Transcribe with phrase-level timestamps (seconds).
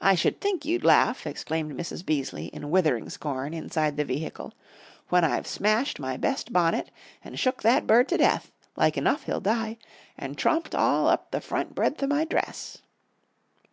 [0.00, 2.06] "I sh'd think you'd laugh," exclaimed Mrs.
[2.06, 4.54] Beaseley, in withering scorn, inside the vehicle,
[5.08, 6.92] "when I've smashed my best bonnet,
[7.24, 9.76] and shook that bird to death like enough he'll die
[10.16, 12.78] and tromped all up the front breadth to my dress."